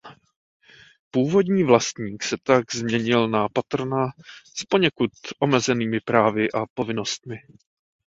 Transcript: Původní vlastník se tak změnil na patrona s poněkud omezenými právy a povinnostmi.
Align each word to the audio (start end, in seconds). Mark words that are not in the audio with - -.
Původní 1.11 1.63
vlastník 1.63 2.23
se 2.23 2.37
tak 2.43 2.75
změnil 2.75 3.27
na 3.29 3.49
patrona 3.49 4.07
s 4.55 4.65
poněkud 4.65 5.11
omezenými 5.39 5.99
právy 5.99 6.51
a 6.51 6.65
povinnostmi. 6.73 7.35